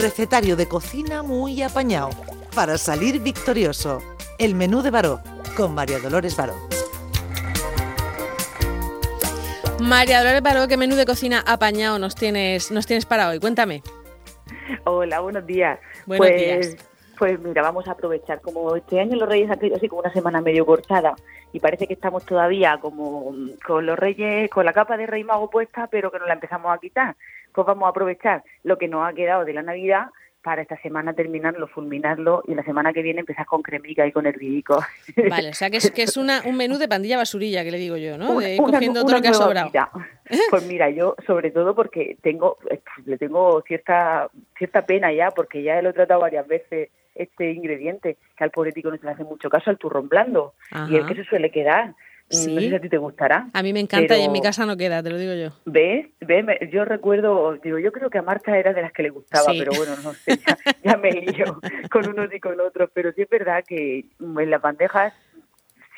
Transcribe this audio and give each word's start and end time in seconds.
recetario 0.00 0.56
de 0.56 0.66
cocina 0.66 1.22
muy 1.22 1.62
apañado 1.62 2.10
para 2.54 2.78
salir 2.78 3.20
victorioso. 3.20 4.02
El 4.38 4.54
menú 4.54 4.82
de 4.82 4.90
Baró 4.90 5.20
con 5.56 5.74
María 5.74 5.98
Dolores 5.98 6.36
Baró. 6.36 6.54
María 9.80 10.18
Dolores 10.18 10.42
Baró, 10.42 10.68
¿qué 10.68 10.76
menú 10.76 10.96
de 10.96 11.06
cocina 11.06 11.42
apañado 11.46 11.98
nos 11.98 12.14
tienes, 12.14 12.70
nos 12.70 12.86
tienes 12.86 13.06
para 13.06 13.28
hoy? 13.28 13.38
Cuéntame. 13.38 13.82
Hola, 14.84 15.20
buenos 15.20 15.46
días. 15.46 15.78
Buenos 16.06 16.26
pues, 16.26 16.40
días. 16.40 16.87
Pues 17.18 17.38
mira, 17.40 17.62
vamos 17.62 17.88
a 17.88 17.92
aprovechar. 17.92 18.40
Como 18.40 18.76
este 18.76 19.00
año 19.00 19.16
los 19.16 19.28
Reyes 19.28 19.50
han 19.50 19.58
tenido 19.58 19.76
así 19.76 19.88
como 19.88 20.02
una 20.02 20.12
semana 20.12 20.40
medio 20.40 20.64
cortada 20.64 21.14
y 21.52 21.60
parece 21.60 21.86
que 21.86 21.94
estamos 21.94 22.24
todavía 22.24 22.78
como 22.80 23.34
con 23.66 23.86
los 23.86 23.98
Reyes, 23.98 24.48
con 24.50 24.64
la 24.64 24.72
capa 24.72 24.96
de 24.96 25.06
Rey 25.06 25.24
Mago 25.24 25.50
puesta, 25.50 25.88
pero 25.88 26.10
que 26.12 26.18
no 26.18 26.26
la 26.26 26.34
empezamos 26.34 26.72
a 26.72 26.78
quitar. 26.78 27.16
Pues 27.52 27.66
vamos 27.66 27.86
a 27.86 27.90
aprovechar 27.90 28.44
lo 28.62 28.78
que 28.78 28.86
nos 28.88 29.08
ha 29.08 29.12
quedado 29.14 29.44
de 29.44 29.52
la 29.54 29.62
Navidad 29.62 30.08
para 30.40 30.62
esta 30.62 30.80
semana 30.80 31.12
terminarlo, 31.14 31.66
fulminarlo 31.66 32.44
y 32.46 32.54
la 32.54 32.62
semana 32.62 32.92
que 32.92 33.02
viene 33.02 33.20
empezar 33.20 33.44
con 33.44 33.60
cremica 33.60 34.06
y 34.06 34.12
con 34.12 34.24
hervidico. 34.26 34.78
Vale, 35.28 35.50
o 35.50 35.54
sea 35.54 35.68
que 35.68 35.78
es, 35.78 35.90
que 35.90 36.02
es 36.04 36.16
una, 36.16 36.42
un 36.46 36.56
menú 36.56 36.78
de 36.78 36.86
pandilla 36.86 37.16
basurilla, 37.16 37.64
que 37.64 37.72
le 37.72 37.78
digo 37.78 37.96
yo, 37.96 38.16
¿no? 38.16 38.30
Una- 38.30 38.46
De 38.46 38.54
ir 38.54 38.60
una- 38.62 38.72
cogiendo 38.74 39.02
todo 39.02 39.16
lo 39.16 39.20
que 39.22 39.28
ha 39.28 39.34
sobrado. 39.34 39.70
vida. 39.70 39.90
Pues 40.50 40.66
mira, 40.66 40.90
yo 40.90 41.16
sobre 41.26 41.50
todo 41.50 41.74
porque 41.74 42.18
tengo, 42.22 42.58
eh, 42.70 42.80
le 43.06 43.16
tengo 43.16 43.62
cierta 43.62 44.28
cierta 44.58 44.84
pena 44.84 45.10
ya, 45.12 45.30
porque 45.30 45.62
ya 45.62 45.80
lo 45.80 45.88
he 45.88 45.92
tratado 45.94 46.20
varias 46.20 46.46
veces 46.46 46.90
este 47.18 47.52
ingrediente, 47.52 48.16
que 48.36 48.44
al 48.44 48.50
político 48.50 48.90
no 48.90 48.96
se 48.96 49.04
le 49.04 49.12
hace 49.12 49.24
mucho 49.24 49.50
caso, 49.50 49.70
al 49.70 49.78
turrón 49.78 50.08
blando, 50.08 50.54
y 50.88 50.96
el 50.96 51.06
que 51.06 51.14
se 51.14 51.24
suele 51.24 51.50
quedar. 51.50 51.94
Sí. 52.30 52.54
No 52.54 52.60
sé 52.60 52.68
si 52.68 52.74
a 52.74 52.80
ti 52.80 52.90
te 52.90 52.98
gustará. 52.98 53.46
A 53.54 53.62
mí 53.62 53.72
me 53.72 53.80
encanta 53.80 54.14
y 54.18 54.22
en 54.24 54.32
mi 54.32 54.42
casa 54.42 54.66
no 54.66 54.76
queda, 54.76 55.02
te 55.02 55.08
lo 55.08 55.16
digo 55.16 55.32
yo. 55.32 55.48
¿Ves? 55.64 56.08
¿Ves? 56.20 56.44
Yo 56.70 56.84
recuerdo, 56.84 57.56
digo, 57.56 57.78
yo 57.78 57.90
creo 57.90 58.10
que 58.10 58.18
a 58.18 58.22
Marta 58.22 58.54
era 58.58 58.74
de 58.74 58.82
las 58.82 58.92
que 58.92 59.02
le 59.02 59.08
gustaba, 59.08 59.50
Sí. 59.50 59.58
pero 59.58 59.72
bueno, 59.74 59.94
no 60.04 60.12
sé, 60.12 60.36
ya, 60.36 60.58
ya 60.84 60.96
me 60.98 61.10
lío 61.10 61.58
con 61.90 62.06
unos 62.06 62.30
y 62.34 62.38
con 62.38 62.60
otros. 62.60 62.90
Pero 62.92 63.12
sí 63.12 63.22
es 63.22 63.30
verdad 63.30 63.64
que 63.66 64.04
en 64.20 64.50
las 64.50 64.60
bandejas, 64.60 65.14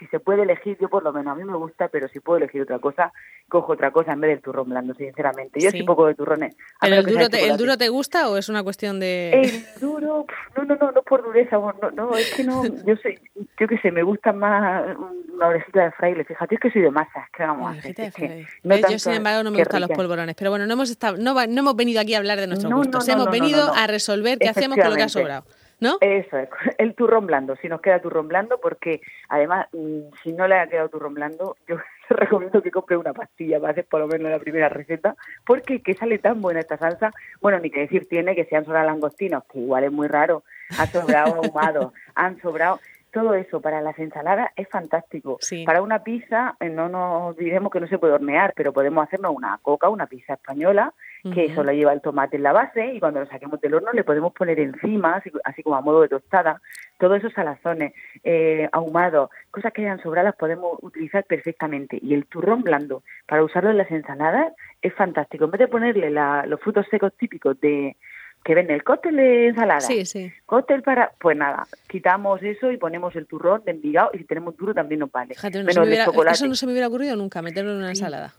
si 0.00 0.06
se 0.08 0.18
puede 0.18 0.42
elegir, 0.42 0.76
yo 0.80 0.88
por 0.88 1.04
lo 1.04 1.12
menos 1.12 1.30
a 1.32 1.34
mí 1.36 1.44
me 1.44 1.56
gusta, 1.56 1.86
pero 1.88 2.08
si 2.08 2.18
puedo 2.18 2.38
elegir 2.38 2.62
otra 2.62 2.80
cosa, 2.80 3.12
cojo 3.48 3.74
otra 3.74 3.92
cosa 3.92 4.12
en 4.14 4.20
vez 4.20 4.30
del 4.30 4.40
turrón 4.40 4.68
blando, 4.68 4.94
sinceramente. 4.94 5.60
Yo 5.60 5.70
Sí. 5.70 5.76
soy 5.78 5.86
poco 5.86 6.06
de 6.06 6.14
turrones. 6.14 6.56
a 6.80 6.86
¿Pero 6.86 6.96
el 6.96 7.06
duro, 7.06 7.28
te, 7.28 7.46
el 7.48 7.56
duro 7.56 7.76
te 7.76 7.88
gusta 7.90 8.28
o 8.30 8.36
es 8.36 8.48
una 8.48 8.62
cuestión 8.64 8.98
de...? 8.98 9.30
El 9.42 9.80
duro, 9.80 10.26
no, 10.56 10.64
no, 10.64 10.74
no, 10.76 10.90
no 10.92 11.02
por 11.02 11.22
dureza, 11.22 11.56
no, 11.58 11.90
no, 11.92 12.16
es 12.16 12.34
que 12.34 12.42
no, 12.42 12.62
yo 12.86 12.96
soy, 12.96 13.20
yo 13.58 13.68
qué 13.68 13.78
sé, 13.78 13.92
me 13.92 14.02
gusta 14.02 14.32
más 14.32 14.96
una 15.34 15.46
orejita 15.48 15.84
de 15.84 15.90
fraile, 15.92 16.24
fíjate, 16.24 16.54
es 16.54 16.60
que 16.60 16.70
soy 16.70 16.82
de 16.82 16.90
masas, 16.90 17.28
¿qué 17.36 17.42
vamos 17.44 17.76
a 17.76 17.78
hacer? 17.78 17.94
Que 17.94 18.46
no 18.64 18.76
Yo, 18.76 18.98
sin 18.98 19.12
embargo, 19.12 19.42
no 19.44 19.50
me 19.50 19.58
gustan 19.58 19.82
los 19.82 19.90
polvorones. 19.90 20.34
Pero 20.34 20.50
bueno, 20.50 20.66
no 20.66 20.72
hemos, 20.72 20.90
estado, 20.90 21.16
no, 21.18 21.34
no 21.34 21.60
hemos 21.60 21.76
venido 21.76 22.00
aquí 22.00 22.14
a 22.14 22.18
hablar 22.18 22.40
de 22.40 22.46
nuestros 22.46 22.70
No, 22.70 22.78
gustos. 22.78 23.06
hemos 23.08 23.30
venido 23.30 23.72
a 23.74 23.86
resolver 23.86 24.38
qué 24.38 24.48
hacemos 24.48 24.78
con 24.78 24.90
lo 24.90 24.96
que 24.96 25.02
ha 25.02 25.08
sobrado. 25.08 25.44
¿No? 25.80 25.96
Eso 26.00 26.36
es, 26.36 26.48
el 26.78 26.94
turrón 26.94 27.26
blando, 27.26 27.56
si 27.56 27.68
nos 27.68 27.80
queda 27.80 28.00
turrón 28.00 28.28
blando, 28.28 28.60
porque 28.60 29.00
además, 29.28 29.66
mm, 29.72 30.12
si 30.22 30.32
no 30.32 30.46
le 30.46 30.56
ha 30.56 30.66
quedado 30.68 30.90
turrón 30.90 31.14
blando, 31.14 31.56
yo 31.66 31.76
te 32.08 32.14
recomiendo 32.14 32.62
que 32.62 32.70
compre 32.70 32.96
una 32.96 33.12
pastilla 33.12 33.58
para 33.58 33.72
hacer 33.72 33.86
por 33.86 34.00
lo 34.00 34.06
menos 34.06 34.30
la 34.30 34.38
primera 34.38 34.68
receta, 34.68 35.16
porque 35.46 35.82
que 35.82 35.94
sale 35.94 36.18
tan 36.18 36.40
buena 36.42 36.60
esta 36.60 36.76
salsa, 36.76 37.12
bueno, 37.40 37.58
ni 37.58 37.70
que 37.70 37.80
decir 37.80 38.06
tiene 38.08 38.34
que 38.34 38.44
sean 38.44 38.64
sobrado 38.64 38.86
langostinos, 38.86 39.44
que 39.44 39.58
igual 39.58 39.84
es 39.84 39.92
muy 39.92 40.08
raro, 40.08 40.44
han 40.78 40.88
sobrado 40.88 41.36
ahumados, 41.36 41.92
han 42.14 42.40
sobrado, 42.40 42.80
todo 43.12 43.34
eso 43.34 43.60
para 43.60 43.80
las 43.80 43.98
ensaladas 43.98 44.50
es 44.56 44.68
fantástico. 44.68 45.38
Sí. 45.40 45.64
Para 45.64 45.82
una 45.82 46.04
pizza, 46.04 46.56
eh, 46.60 46.68
no 46.68 46.88
nos 46.88 47.36
diremos 47.36 47.72
que 47.72 47.80
no 47.80 47.88
se 47.88 47.98
puede 47.98 48.12
hornear, 48.12 48.52
pero 48.54 48.72
podemos 48.72 49.02
hacernos 49.04 49.34
una 49.34 49.58
coca, 49.62 49.88
una 49.88 50.06
pizza 50.06 50.34
española, 50.34 50.94
que 51.22 51.46
Ujú. 51.46 51.54
solo 51.54 51.72
lleva 51.72 51.92
el 51.92 52.00
tomate 52.00 52.36
en 52.36 52.42
la 52.42 52.52
base 52.52 52.94
y 52.94 53.00
cuando 53.00 53.20
lo 53.20 53.26
saquemos 53.26 53.60
del 53.60 53.74
horno 53.74 53.92
le 53.92 54.04
podemos 54.04 54.32
poner 54.32 54.58
encima, 54.60 55.16
así, 55.16 55.30
así 55.44 55.62
como 55.62 55.76
a 55.76 55.80
modo 55.82 56.00
de 56.02 56.08
tostada, 56.08 56.60
todos 56.98 57.18
esos 57.18 57.32
salazones 57.32 57.92
eh, 58.24 58.68
ahumados, 58.72 59.30
cosas 59.50 59.72
que 59.72 59.82
hayan 59.82 60.02
sobrado 60.02 60.26
las 60.28 60.36
podemos 60.36 60.78
utilizar 60.82 61.24
perfectamente. 61.24 61.98
Y 62.00 62.14
el 62.14 62.26
turrón 62.26 62.62
blando, 62.62 63.02
para 63.26 63.42
usarlo 63.44 63.70
en 63.70 63.78
las 63.78 63.90
ensaladas, 63.90 64.52
es 64.82 64.94
fantástico. 64.94 65.44
En 65.44 65.50
vez 65.50 65.58
de 65.58 65.68
ponerle 65.68 66.10
la- 66.10 66.44
los 66.46 66.60
frutos 66.60 66.86
secos 66.90 67.12
típicos 67.18 67.60
de 67.60 67.96
que 68.42 68.54
venden 68.54 68.76
el 68.76 68.84
cóctel 68.84 69.16
de 69.16 69.48
ensalada, 69.48 69.80
Sí, 69.82 70.06
sí. 70.06 70.32
cóctel 70.46 70.82
para, 70.82 71.12
pues 71.20 71.36
nada, 71.36 71.66
quitamos 71.88 72.42
eso 72.42 72.70
y 72.72 72.78
ponemos 72.78 73.14
el 73.14 73.26
turrón 73.26 73.62
de 73.66 73.72
envigado 73.72 74.10
y 74.14 74.18
si 74.18 74.24
tenemos 74.24 74.56
duro 74.56 74.72
también 74.72 75.00
nos 75.00 75.12
vale. 75.12 75.34
Fíjate, 75.34 75.58
no 75.58 75.64
Menos 75.66 75.86
me 75.86 75.96
de 75.98 76.04
chocolate. 76.04 76.34
eso 76.36 76.46
no 76.46 76.54
se 76.54 76.64
me 76.64 76.72
hubiera 76.72 76.88
ocurrido 76.88 77.14
nunca, 77.16 77.42
meterlo 77.42 77.72
en 77.72 77.76
una 77.78 77.90
ensalada. 77.90 78.32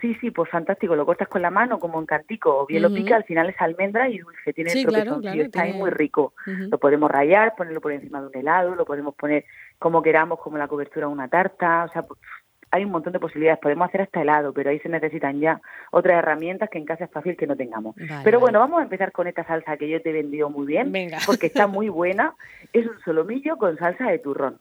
Sí, 0.00 0.14
sí, 0.20 0.30
pues 0.30 0.50
fantástico. 0.50 0.94
Lo 0.94 1.06
cortas 1.06 1.28
con 1.28 1.40
la 1.42 1.50
mano 1.50 1.78
como 1.78 1.98
en 1.98 2.06
cantico 2.06 2.54
o 2.58 2.66
bien 2.66 2.82
lo 2.82 2.92
pica, 2.92 3.16
al 3.16 3.24
final 3.24 3.48
es 3.48 3.56
almendra 3.60 4.08
y 4.08 4.18
dulce. 4.18 4.52
Tiene 4.52 4.70
Sí, 4.70 4.80
el 4.80 4.86
claro, 4.86 5.04
tropezón, 5.04 5.22
claro, 5.22 5.42
está 5.42 5.62
ahí 5.62 5.72
muy 5.72 5.90
rico. 5.90 6.34
Lo 6.46 6.78
podemos 6.78 7.10
rayar, 7.10 7.54
ponerlo 7.56 7.80
por 7.80 7.92
encima 7.92 8.20
de 8.20 8.26
un 8.26 8.36
helado, 8.36 8.74
lo 8.74 8.84
podemos 8.84 9.14
poner 9.14 9.44
como 9.78 10.02
queramos, 10.02 10.38
como 10.40 10.58
la 10.58 10.68
cobertura 10.68 11.06
de 11.06 11.12
una 11.12 11.28
tarta. 11.28 11.84
O 11.84 11.88
sea, 11.92 12.02
pues, 12.02 12.20
hay 12.70 12.84
un 12.84 12.90
montón 12.90 13.12
de 13.14 13.20
posibilidades. 13.20 13.60
Podemos 13.60 13.88
hacer 13.88 14.02
hasta 14.02 14.20
helado, 14.20 14.52
pero 14.52 14.68
ahí 14.70 14.78
se 14.80 14.88
necesitan 14.90 15.40
ya 15.40 15.60
otras 15.92 16.18
herramientas 16.18 16.68
que 16.68 16.78
en 16.78 16.84
casa 16.84 17.04
es 17.04 17.10
fácil 17.10 17.36
que 17.36 17.46
no 17.46 17.56
tengamos. 17.56 17.94
Vale, 17.96 18.08
pero 18.22 18.38
vale. 18.38 18.38
bueno, 18.38 18.58
vamos 18.58 18.80
a 18.80 18.82
empezar 18.82 19.12
con 19.12 19.26
esta 19.28 19.44
salsa 19.44 19.76
que 19.78 19.88
yo 19.88 20.02
te 20.02 20.10
he 20.10 20.12
vendido 20.12 20.50
muy 20.50 20.66
bien, 20.66 20.92
Venga. 20.92 21.18
porque 21.24 21.46
está 21.46 21.66
muy 21.66 21.88
buena. 22.00 22.34
Es 22.72 22.86
un 22.86 22.98
solomillo 23.04 23.56
con 23.56 23.78
salsa 23.78 24.10
de 24.10 24.18
turrón. 24.18 24.58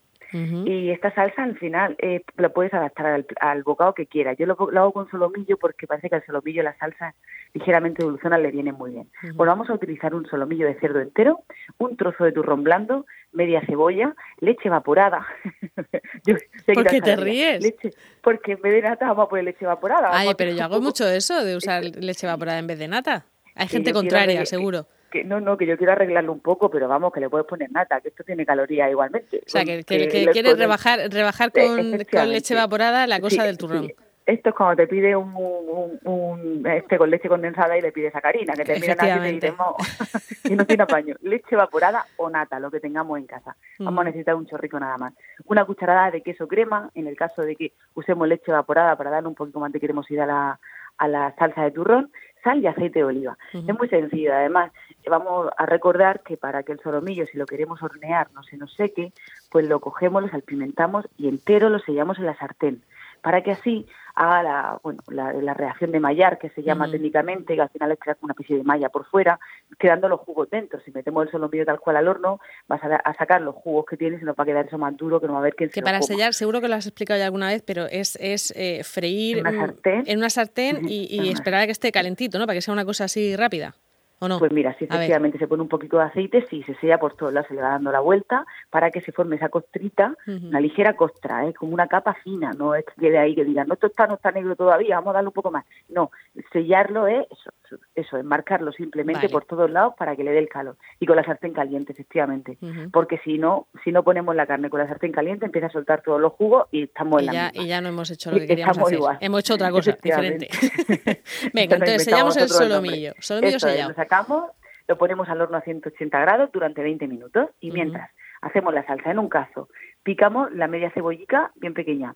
Y 0.68 0.90
esta 0.92 1.14
salsa 1.14 1.44
al 1.44 1.58
final 1.58 1.96
eh, 2.00 2.22
la 2.38 2.50
puedes 2.50 2.74
adaptar 2.74 3.06
al, 3.06 3.26
al 3.40 3.64
bocado 3.64 3.94
que 3.94 4.06
quieras. 4.08 4.38
Yo 4.38 4.46
lo, 4.46 4.58
lo 4.72 4.82
hago 4.82 4.92
con 4.92 5.10
solomillo 5.10 5.58
porque 5.58 5.88
parece 5.88 6.10
que 6.10 6.16
al 6.16 6.26
solomillo 6.26 6.62
la 6.64 6.78
salsa 6.78 7.14
ligeramente 7.54 8.04
dulzona 8.04 8.38
le 8.38 8.52
viene 8.52 8.74
muy 8.74 8.92
bien. 8.92 9.10
Ujú. 9.24 9.36
Bueno, 9.36 9.52
vamos 9.54 9.70
a 9.70 9.74
utilizar 9.74 10.14
un 10.14 10.26
solomillo 10.28 10.68
de 10.68 10.76
cerdo 10.80 11.00
entero, 11.00 11.44
un 11.78 11.96
trozo 11.96 12.24
de 12.26 12.32
turrón 12.34 12.64
blando, 12.64 13.06
media 13.32 13.62
cebolla, 13.66 14.14
leche 14.40 14.68
evaporada. 14.68 15.26
Yo 16.26 16.36
¿Por 16.74 16.86
qué 16.88 17.02
te 17.02 17.16
ríes? 17.16 17.62
Leche, 17.62 17.92
porque 18.22 18.54
en 18.54 18.62
vez 18.62 18.74
de 18.74 18.82
nata 18.82 19.08
vamos 19.08 19.26
a 19.26 19.30
poner 19.30 19.46
leche 19.46 19.64
evaporada. 19.66 20.10
Ay, 20.12 20.30
pero 20.38 20.52
yo 20.52 20.64
hago 20.64 20.82
mucho 20.82 21.08
eso 21.08 21.44
de 21.46 21.56
usar 21.56 21.84
leche 21.84 22.26
evaporada 22.28 22.60
en 22.60 22.68
vez 22.68 22.80
de 22.80 22.88
nata. 22.88 23.26
Hay 23.56 23.68
gente 23.68 23.94
contraria, 23.94 24.42
arreglar- 24.42 24.48
seguro. 24.48 24.88
Que, 25.16 25.24
no, 25.24 25.40
no, 25.40 25.56
que 25.56 25.66
yo 25.66 25.78
quiero 25.78 25.94
arreglarlo 25.94 26.34
un 26.34 26.42
poco, 26.42 26.70
pero 26.70 26.90
vamos, 26.90 27.14
que 27.14 27.22
le 27.22 27.30
puedes 27.30 27.48
poner 27.48 27.72
nata, 27.72 28.02
que 28.02 28.10
esto 28.10 28.26
tiene 28.26 28.46
calorías 28.46 28.92
igualmente. 28.92 29.38
O 29.46 29.50
sea, 29.50 29.64
que, 29.64 29.84
que- 29.86 30.10
que 30.10 30.26
quieres 30.34 30.58
rebajar, 30.58 31.00
rebajar 31.10 31.54
con, 31.54 31.92
leche 32.30 32.54
evaporada 32.54 33.08
la 33.08 33.22
cosa 33.22 33.38
Sí, 33.44 33.48
del 33.48 33.58
turrón. 33.58 33.86
sí. 33.88 33.96
Esto 34.26 34.50
es 34.50 34.56
cuando 34.56 34.76
te 34.76 34.88
pide 34.88 35.16
un, 35.16 35.34
un, 35.36 36.00
un- 36.04 36.68
este 36.68 36.98
con 36.98 37.10
leche 37.12 37.30
condensada 37.30 37.78
y 37.78 37.82
le 37.82 37.92
pides 37.94 38.12
sacarina, 38.12 38.54
que 38.56 38.66
te 38.66 38.78
miran 38.80 38.98
así 39.00 39.10
y 39.20 39.22
te 39.22 39.32
dicen, 39.34 39.56
"Mo", 39.56 39.76
que 40.44 40.56
no 40.56 40.66
tiene 40.66 40.84
apaño. 40.84 41.16
Leche 41.22 41.48
evaporada 41.52 42.04
o 42.18 42.30
nata, 42.30 42.60
lo 42.60 42.70
que 42.72 42.80
tengamos 42.82 43.18
en 43.20 43.28
casa. 43.28 43.56
Vamos 43.80 44.00
a 44.00 44.04
Mm. 44.04 44.06
necesitar 44.08 44.36
un 44.36 44.48
chorrico 44.48 44.78
nada 44.80 44.98
más. 44.98 45.14
Una 45.46 45.64
cucharada 45.64 46.12
de 46.12 46.22
queso 46.22 46.48
crema, 46.48 46.90
en 46.96 47.08
el 47.08 47.16
caso 47.16 47.42
de 47.44 47.56
que 47.56 47.72
usemos 47.94 48.28
leche 48.28 48.52
evaporada 48.52 48.98
para 48.98 49.12
darle 49.12 49.30
un 49.30 49.36
poquito 49.36 49.60
más 49.62 49.72
de 49.72 49.80
cremosidad 49.80 50.24
a 50.24 50.34
la, 50.34 50.60
a 50.98 51.08
la 51.08 51.36
salsa 51.38 51.62
de 51.64 51.72
turrón, 51.72 52.12
sal 52.46 52.62
y 52.62 52.68
aceite 52.68 53.00
de 53.00 53.06
oliva. 53.06 53.38
Es 53.52 53.78
muy 53.78 53.90
sencillo, 53.90 54.34
además, 54.34 54.72
vamos 55.10 55.50
a 55.58 55.66
recordar 55.66 56.22
que 56.22 56.38
para 56.38 56.64
que 56.64 56.72
el 56.72 56.80
solomillo, 56.80 57.26
si 57.26 57.38
lo 57.38 57.46
queremos 57.46 57.82
hornear, 57.82 58.28
no 58.34 58.44
se 58.44 58.56
nos 58.56 58.74
seque, 58.74 59.12
pues 59.52 59.68
lo 59.68 59.80
cogemos, 59.80 60.22
lo 60.22 60.30
salpimentamos 60.30 61.06
y 61.18 61.28
entero 61.28 61.70
lo 61.70 61.80
sellamos 61.80 62.20
en 62.20 62.28
la 62.28 62.38
sartén, 62.38 62.82
para 63.26 63.42
que 63.42 63.52
así 63.54 63.88
haga 64.14 64.44
la, 64.44 64.80
bueno, 64.84 65.00
la, 65.10 65.34
la 65.34 65.54
reacción 65.56 65.92
de 65.92 66.00
mallar, 66.00 66.38
que 66.38 66.50
se 66.52 66.62
llama 66.62 66.90
técnicamente, 66.90 67.56
que 67.56 67.62
al 67.62 67.70
final 67.70 67.92
es 67.92 68.00
crear 68.00 68.18
una 68.22 68.34
especie 68.34 68.56
de 68.58 68.64
malla 68.64 68.90
por 68.90 69.04
fuera, 69.08 69.40
quedando 69.80 70.08
los 70.08 70.20
jugos 70.20 70.48
dentro. 70.52 70.80
Si 70.86 70.92
metemos 70.92 71.26
el 71.26 71.32
solomillo 71.32 71.66
tal 71.66 71.80
cual 71.80 71.98
al 71.98 72.08
horno, 72.08 72.40
vas 72.68 72.82
a, 72.84 72.96
a 72.98 73.14
sacar 73.16 73.42
los 73.42 73.56
jugos 73.56 73.86
que 73.90 73.98
tiene 73.98 74.20
y 74.22 74.24
nos 74.24 74.36
va 74.38 74.44
a 74.44 74.46
quedar 74.46 74.68
eso 74.68 74.78
más 74.78 74.96
duro 74.96 75.20
que 75.20 75.26
no 75.26 75.34
va 75.34 75.40
a 75.40 75.42
haber 75.42 75.56
Que 75.56 75.66
lo 75.82 75.84
para 75.84 76.02
sellar, 76.04 76.36
seguro 76.36 76.62
que 76.62 76.68
lo 76.68 76.76
has 76.76 76.86
explicado 76.86 77.18
ya 77.20 77.26
alguna 77.26 77.48
vez, 77.48 77.64
pero 77.66 77.88
es, 77.88 78.16
es 78.22 78.54
eh, 78.56 78.84
freír 78.84 79.40
En 79.40 79.48
una 79.48 79.60
sartén. 79.60 80.04
en 80.06 80.18
una 80.20 80.30
sartén 80.30 80.76
Ujú, 80.78 80.86
y, 80.88 81.08
y 81.10 81.30
esperar 81.32 81.62
a 81.62 81.66
que 81.66 81.72
esté 81.72 81.92
calentito, 81.92 82.38
¿no? 82.38 82.46
Para 82.46 82.56
que 82.58 82.62
sea 82.62 82.74
una 82.76 82.86
cosa 82.86 83.06
así 83.06 83.36
rápida. 83.36 83.74
¿O 84.20 84.28
no? 84.28 84.40
Pues 84.40 84.52
mira, 84.52 84.74
si 84.78 84.86
efectivamente 84.86 85.38
se 85.38 85.48
pone 85.48 85.62
un 85.62 85.68
poquito 85.68 85.98
de 85.98 86.04
aceite, 86.04 86.46
sí, 86.50 86.64
se 86.64 86.76
sella 86.76 86.98
por 86.98 87.16
todos 87.16 87.34
lados, 87.34 87.48
se 87.50 87.54
le 87.54 87.62
va 87.62 87.70
dando 87.70 87.92
la 87.92 88.00
vuelta 88.00 88.46
para 88.70 88.90
que 88.90 89.02
se 89.02 89.12
forme 89.12 89.36
esa 89.36 89.50
costrita, 89.50 90.16
una 90.26 90.62
ligera 90.62 90.96
costra, 90.96 91.46
¿eh? 91.48 91.54
como 91.54 91.74
una 91.74 91.88
capa 91.88 92.14
fina, 92.14 92.52
no 92.54 92.76
es 92.76 92.86
que 92.86 93.02
quede 93.02 93.18
ahí 93.18 93.36
que 93.36 93.44
digan, 93.44 93.68
no, 93.68 93.74
esto 93.74 93.88
está, 93.88 94.08
no 94.08 94.16
está 94.16 94.32
negro 94.32 94.56
todavía, 94.56 94.96
vamos 94.96 95.12
a 95.12 95.14
darle 95.16 95.28
un 95.28 95.34
poco 95.34 95.52
más. 95.52 95.66
No, 95.90 96.12
sellarlo 96.54 97.08
es 97.08 97.28
eso, 97.30 97.52
eso, 97.96 98.18
enmarcarlo 98.18 98.72
simplemente 98.72 99.22
Vale. 99.28 99.30
por 99.32 99.46
todos 99.46 99.70
lados 99.70 99.94
para 99.98 100.16
que 100.16 100.24
le 100.24 100.32
dé 100.32 100.40
el 100.40 100.50
calor. 100.50 100.78
Y 101.00 101.06
con 101.06 101.16
la 101.16 101.24
sartén 101.24 101.54
caliente, 101.54 101.94
efectivamente. 101.94 102.58
Porque 102.92 103.20
si 103.24 103.38
no, 103.38 103.68
si 103.84 103.92
no 103.92 104.04
ponemos 104.04 104.36
la 104.36 104.46
carne 104.46 104.70
con 104.70 104.80
la 104.80 104.88
sartén 104.88 105.12
caliente, 105.12 105.46
empieza 105.46 105.68
a 105.68 105.72
soltar 105.72 106.02
todos 106.02 106.20
los 106.20 106.34
jugos 106.34 106.68
y 106.72 106.84
estamos 106.84 107.20
en 107.22 107.28
la 107.28 107.34
ya, 107.34 107.44
misma. 107.52 107.64
y 107.64 107.68
ya 107.68 107.82
no 107.82 107.90
hemos 107.90 108.12
hecho 108.12 108.32
lo 108.32 108.38
que 108.40 108.48
queríamos 108.48 108.78
hacer. 108.78 108.94
igual. 108.94 109.18
Hemos 109.22 109.40
hecho 109.42 109.54
otra 109.56 109.72
cosa 109.72 109.98
diferente. 110.02 110.48
Venga, 111.54 111.76
entonces 111.76 112.04
sellamos 112.04 112.36
el 112.38 112.44
nosotros 112.44 112.62
el 112.62 112.68
solomillo. 112.70 113.14
Solomillo 113.20 113.58
Eso 113.58 113.68
es, 113.68 113.74
sellado. 113.74 113.90
lo 113.90 113.96
sacamos, 113.96 114.52
lo 114.88 114.98
ponemos 114.98 115.28
al 115.30 115.42
horno 115.42 115.58
a 115.58 115.62
180 115.62 116.20
grados 116.20 116.50
durante 116.52 116.82
20 116.84 117.08
minutos 117.08 117.50
y 117.60 117.72
mientras 117.72 118.12
hacemos 118.42 118.74
la 118.74 118.86
salsa 118.86 119.12
en 119.12 119.20
un 119.20 119.30
cazo, 119.30 119.70
picamos 120.04 120.52
la 120.54 120.68
media 120.68 120.92
cebollica 120.92 121.52
bien 121.56 121.74
pequeña. 121.74 122.16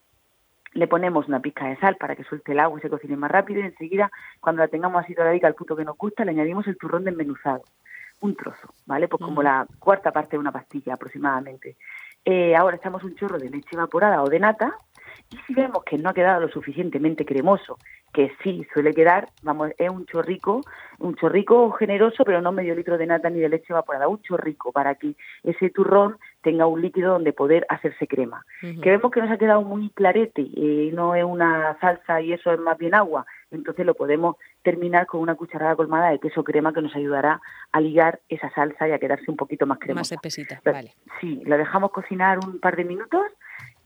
Le 0.74 0.88
ponemos 0.88 1.28
una 1.28 1.40
pizca 1.40 1.68
de 1.68 1.78
sal 1.78 1.96
para 1.98 2.16
que 2.16 2.24
suelte 2.24 2.52
el 2.52 2.60
agua 2.60 2.80
y 2.80 2.82
se 2.82 2.90
cocine 2.90 3.16
más 3.16 3.32
rápido 3.32 3.62
y 3.62 3.66
enseguida, 3.66 4.12
cuando 4.40 4.62
la 4.62 4.68
tengamos 4.68 5.04
así 5.04 5.14
doradica 5.14 5.48
al 5.48 5.56
punto 5.56 5.76
que 5.76 5.86
nos 5.86 5.98
gusta, 5.98 6.26
le 6.26 6.32
añadimos 6.32 6.68
el 6.68 6.78
turrón 6.78 7.04
desmenuzado. 7.04 7.64
un 8.22 8.36
trozo, 8.36 8.74
¿vale? 8.86 9.08
Pues 9.08 9.22
como 9.24 9.42
la 9.42 9.66
cuarta 9.80 10.12
parte 10.12 10.32
de 10.32 10.40
una 10.40 10.52
pastilla 10.52 10.94
aproximadamente. 10.96 11.78
Eh, 12.26 12.54
ahora 12.56 12.76
echamos 12.76 13.04
un 13.04 13.16
chorro 13.16 13.38
de 13.38 13.50
leche 13.50 13.70
evaporada 13.74 14.22
o 14.22 14.28
de 14.28 14.40
nata 14.40 14.76
y 15.32 15.38
si 15.48 15.54
vemos 15.54 15.84
que 15.84 15.98
no 15.98 16.10
ha 16.10 16.14
quedado 16.14 16.42
lo 16.42 16.50
suficientemente 16.50 17.26
cremoso, 17.26 17.78
que 18.14 18.32
sí 18.44 18.66
suele 18.74 18.94
quedar, 18.94 19.30
vamos, 19.44 19.72
es 19.78 19.90
un 19.90 20.06
chorrico, 20.06 20.62
un 21.00 21.16
chorrico 21.16 21.72
generoso, 21.72 22.24
pero 22.26 22.42
no 22.42 22.52
medio 22.52 22.76
litro 22.76 22.98
de 22.98 23.06
nata 23.06 23.30
ni 23.30 23.40
de 23.40 23.50
leche 23.50 23.68
evaporada, 23.70 24.08
un 24.08 24.22
chorrico 24.22 24.72
para 24.72 24.96
que 24.96 25.16
ese 25.44 25.70
turrón 25.70 26.18
tenga 26.42 26.66
un 26.66 26.82
líquido 26.82 27.14
donde 27.14 27.34
poder 27.34 27.66
hacerse 27.70 28.08
crema. 28.08 28.46
Que 28.62 28.90
vemos 28.90 29.12
que 29.12 29.22
nos 29.22 29.32
ha 29.32 29.38
quedado 29.38 29.62
muy 29.62 29.90
clarete, 29.92 30.42
y 30.42 30.92
no 30.94 31.16
es 31.16 31.24
una 31.24 31.78
salsa 31.80 32.22
y 32.22 32.34
eso 32.34 32.52
es 32.52 32.60
más 32.60 32.78
bien 32.78 32.96
agua, 32.96 33.26
entonces 33.52 33.86
lo 33.86 33.94
podemos 33.96 34.36
terminar 34.62 35.06
con 35.06 35.22
una 35.22 35.36
cucharada 35.36 35.76
colmada 35.76 36.10
de 36.10 36.20
queso 36.20 36.44
crema 36.44 36.74
que 36.74 36.82
nos 36.82 36.96
ayudará 36.96 37.42
a 37.72 37.82
ligar 37.82 38.20
esa 38.30 38.50
salsa 38.52 38.88
y 38.88 38.92
a 38.92 39.00
quedarse 39.00 39.30
un 39.30 39.38
poquito 39.38 39.66
más 39.66 39.80
cremosa. 39.80 40.00
Más 40.00 40.12
espesita, 40.12 40.62
vale. 40.66 40.94
Sí, 41.20 41.42
lo 41.46 41.58
dejamos 41.58 41.92
cocinar 41.92 42.40
un 42.40 42.60
par 42.60 42.76
de 42.76 42.86
minutos 42.86 43.24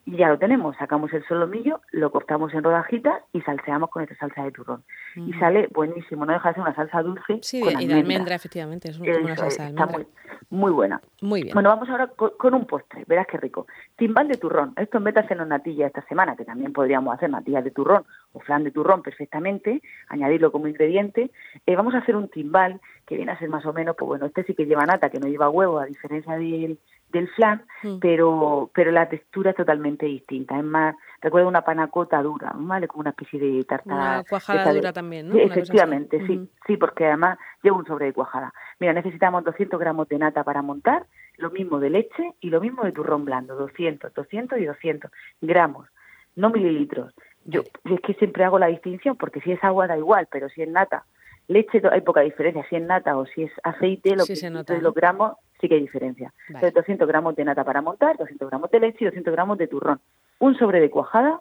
y 0.06 0.18
ya 0.18 0.28
lo 0.28 0.38
tenemos. 0.38 0.76
Sacamos 0.78 1.14
el 1.14 1.26
solomillo, 1.26 1.82
lo 1.92 2.12
cortamos 2.12 2.54
en 2.54 2.64
rodajitas 2.64 3.24
y 3.32 3.42
salseamos 3.42 3.90
con 3.90 4.04
esta 4.04 4.16
salsa 4.16 4.44
de 4.44 4.52
turrón. 4.52 4.84
Y 5.16 5.34
sale 5.34 5.68
buenísimo, 5.74 6.26
no 6.26 6.34
deja 6.34 6.50
de 6.50 6.56
ser 6.56 6.64
una 6.64 6.76
salsa 6.76 7.02
dulce. 7.02 7.40
Sí, 7.42 7.62
con 7.62 7.80
y 7.80 7.88
de 7.88 7.94
almendra, 7.94 8.36
efectivamente, 8.36 8.90
es 8.90 9.00
una 9.00 9.36
salsa 9.36 9.64
de 9.64 9.70
almendra. 9.70 9.86
Está 9.86 9.98
muy, 9.98 10.08
muy 10.50 10.72
buena. 10.72 11.02
Muy 11.22 11.44
bien. 11.44 11.54
Bueno, 11.54 11.70
vamos 11.70 11.90
ahora 11.90 12.08
con, 12.08 12.54
un 12.54 12.66
postre, 12.66 13.06
verás 13.08 13.28
qué 13.28 13.38
rico. 13.38 13.68
Timbal 13.96 14.28
de 14.28 14.38
turrón. 14.38 14.74
Esto 14.76 14.98
en 14.98 15.06
vez 15.06 15.14
de 15.14 15.22
hacernos 15.22 15.48
natilla 15.48 15.88
esta 15.88 16.02
semana, 16.08 16.36
que 16.36 16.46
también 16.46 16.74
podríamos 16.74 17.14
hacer 17.14 17.30
natillas 17.30 17.64
de 17.64 17.72
turrón 17.72 18.06
o 18.34 18.40
flan 18.40 18.64
de 18.64 18.72
turrón 18.72 19.02
perfectamente, 19.04 19.82
añadirlo 20.10 20.52
como 20.52 20.68
ingrediente, 20.68 21.32
eh, 21.66 21.76
vamos 21.76 21.94
a 21.96 22.00
hacer 22.00 22.16
un 22.16 22.28
timbal 22.28 22.82
que 23.06 23.16
viene 23.16 23.32
a 23.32 23.40
ser 23.40 23.50
más 23.50 23.66
o 23.66 23.74
menos, 23.74 23.96
pues 23.98 24.08
bueno, 24.08 24.26
este 24.26 24.44
sí 24.44 24.54
que 24.54 24.66
lleva 24.66 24.86
nata, 24.86 25.10
que 25.10 25.20
no 25.20 25.28
lleva 25.28 25.50
huevo, 25.50 25.80
a 25.80 25.86
diferencia 25.86 26.38
del 26.38 26.80
del 27.14 27.30
flan, 27.30 27.64
mm. 27.84 28.00
pero 28.00 28.70
pero 28.74 28.92
la 28.92 29.08
textura 29.08 29.52
es 29.52 29.56
totalmente 29.56 30.06
distinta. 30.06 30.58
Es 30.58 30.64
más, 30.66 30.96
recuerda 31.22 31.48
una 31.48 31.62
panacota 31.62 32.22
dura, 32.22 32.52
¿vale? 32.56 32.88
Como 32.88 33.02
una 33.02 33.12
especie 33.12 33.40
de 33.40 33.64
tarta. 33.64 33.94
Una 33.94 34.24
cuajada 34.28 34.74
dura 34.74 34.92
también, 34.92 35.30
¿no? 35.30 35.38
efectivamente, 35.38 36.26
sí, 36.28 36.50
sí, 36.68 36.76
porque 36.76 37.06
además 37.06 37.38
lleva 37.62 37.78
un 37.78 37.86
sobre 37.86 38.08
de 38.08 38.14
cuajada. 38.14 38.54
Mira, 38.80 38.92
necesitamos 38.92 39.44
200 39.46 39.80
gramos 39.80 40.10
de 40.10 40.18
nata 40.18 40.44
para 40.44 40.62
montar, 40.62 41.06
lo 41.38 41.52
mismo 41.52 41.80
de 41.80 41.92
leche 41.92 42.34
y 42.42 42.50
lo 42.50 42.60
mismo 42.60 42.84
de 42.84 42.92
turrón 42.92 43.24
blando, 43.24 43.56
200, 43.56 44.14
200 44.14 44.60
y 44.60 44.66
200 44.66 45.12
gramos, 45.42 45.88
no 46.36 46.50
mililitros. 46.50 47.14
Yo 47.46 47.62
es 47.62 48.02
que 48.02 48.14
siempre 48.16 48.44
hago 48.44 48.58
la 48.58 48.68
distinción 48.68 49.16
porque 49.18 49.40
si 49.42 49.52
es 49.52 49.64
agua 49.64 49.88
da 49.88 49.98
igual, 49.98 50.28
pero 50.32 50.50
si 50.50 50.64
es 50.64 50.70
nata, 50.70 51.06
leche 51.48 51.82
hay 51.92 52.02
poca 52.02 52.22
diferencia, 52.22 52.66
si 52.70 52.78
es 52.78 52.82
nata 52.82 53.18
o 53.18 53.26
si 53.28 53.44
es 53.44 53.52
aceite, 53.64 54.16
lo 54.16 54.26
que 54.26 54.82
los 54.82 54.94
gramos 54.94 55.34
sí 55.64 55.70
que 55.70 55.76
hay 55.76 55.82
diferencia. 55.82 56.34
200 56.50 57.08
gramos 57.08 57.38
de 57.38 57.46
nata 57.46 57.64
para 57.64 57.82
montar, 57.82 58.18
200 58.18 58.50
gramos 58.50 58.70
de 58.70 58.82
leche 58.82 58.98
y 59.00 59.06
200 59.06 59.32
gramos 59.32 59.58
de 59.58 59.68
turrón. 59.68 60.02
Un 60.40 60.58
sobre 60.58 60.82
de 60.82 60.90
cuajada. 60.90 61.40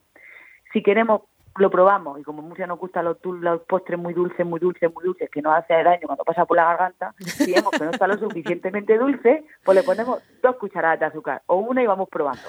Si 0.72 0.80
queremos 0.80 1.22
lo 1.56 1.70
probamos 1.70 2.18
y 2.18 2.22
como 2.22 2.40
en 2.40 2.48
Murcia 2.48 2.66
nos 2.66 2.78
gustan 2.78 3.04
los, 3.04 3.18
los, 3.24 3.60
postres 3.62 3.98
muy 3.98 4.14
dulces, 4.14 4.44
muy 4.46 4.60
dulces, 4.60 4.92
muy 4.92 5.04
dulces, 5.04 5.28
que 5.30 5.42
nos 5.42 5.54
hace 5.54 5.74
daño 5.74 6.06
cuando 6.06 6.24
pasa 6.24 6.44
por 6.46 6.56
la 6.56 6.64
garganta, 6.64 7.14
si 7.18 7.52
vemos 7.52 7.70
que 7.72 7.84
no 7.84 7.90
está 7.90 8.06
lo 8.06 8.18
suficientemente 8.18 8.96
dulce, 8.96 9.44
pues 9.64 9.76
le 9.76 9.82
ponemos 9.82 10.20
dos 10.42 10.56
cucharadas 10.56 11.00
de 11.00 11.06
azúcar 11.06 11.42
o 11.46 11.56
una 11.56 11.82
y 11.82 11.86
vamos 11.86 12.08
probando. 12.08 12.42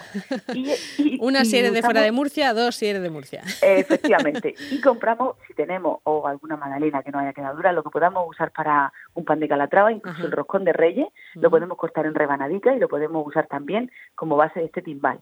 Y, 0.53 1.17
una 1.21 1.45
si 1.45 1.57
eres 1.57 1.73
de 1.73 1.81
fuera 1.81 2.01
de 2.01 2.11
Murcia, 2.11 2.53
dos 2.53 2.75
si 2.75 2.87
eres 2.87 3.01
de 3.01 3.09
Murcia. 3.09 3.41
Efectivamente. 3.61 4.55
Y 4.71 4.79
compramos, 4.81 5.35
si 5.47 5.53
tenemos 5.53 5.99
o 6.03 6.27
alguna 6.27 6.55
magdalena 6.57 7.03
que 7.03 7.11
no 7.11 7.19
haya 7.19 7.33
quedado 7.33 7.55
dura, 7.55 7.71
lo 7.71 7.83
que 7.83 7.89
podamos 7.89 8.27
usar 8.29 8.51
para 8.51 8.93
un 9.13 9.25
pan 9.25 9.39
de 9.39 9.47
calatrava, 9.47 9.91
incluso 9.91 10.25
el 10.25 10.31
roscón 10.31 10.63
de 10.63 10.73
reyes, 10.73 11.07
lo 11.35 11.49
podemos 11.49 11.77
cortar 11.77 12.05
en 12.05 12.15
rebanaditas 12.15 12.75
y 12.75 12.79
lo 12.79 12.87
podemos 12.87 13.25
usar 13.25 13.47
también 13.47 13.91
como 14.15 14.37
base 14.37 14.59
de 14.59 14.65
este 14.65 14.81
timbal. 14.81 15.19